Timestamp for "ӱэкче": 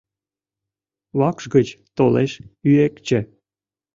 2.69-3.19